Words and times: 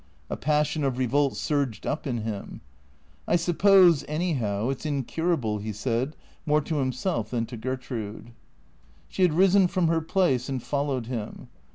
A 0.31 0.35
passion 0.35 0.83
of 0.83 0.97
revolt 0.97 1.35
surged 1.37 1.85
up 1.85 2.07
in 2.07 2.21
him." 2.21 2.61
I 3.27 3.35
suppose, 3.35 4.03
anyhow, 4.07 4.69
it 4.69 4.81
's 4.81 4.85
incurable," 4.87 5.59
he 5.59 5.71
said, 5.71 6.15
more 6.43 6.59
to 6.61 6.77
himself 6.77 7.29
than 7.29 7.45
to 7.45 7.55
Gertrude. 7.55 8.31
She 9.09 9.21
had 9.21 9.33
risen 9.33 9.67
from 9.67 9.89
her 9.89 10.01
place 10.01 10.49
and 10.49 10.63
followed 10.63 11.05
him. 11.05 11.49